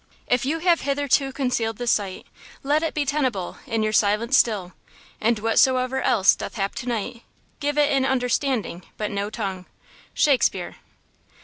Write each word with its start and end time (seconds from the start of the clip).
If 0.25 0.47
you 0.47 0.57
have 0.61 0.81
hitherto 0.81 1.31
concealed 1.31 1.77
this 1.77 1.91
sight, 1.91 2.25
Let 2.63 2.81
it 2.81 2.95
be 2.95 3.05
tenable, 3.05 3.57
in 3.67 3.83
your 3.83 3.93
silence 3.93 4.35
still; 4.35 4.73
And 5.21 5.37
whatsoever 5.37 6.01
else 6.01 6.33
doth 6.35 6.55
hap 6.55 6.73
to 6.73 6.87
night, 6.87 7.21
Give 7.59 7.77
it 7.77 7.91
an 7.95 8.03
understanding, 8.07 8.83
but 8.97 9.11
no 9.11 9.29
tongue. 9.29 9.67
–SHAKESPEARE. 10.15 10.77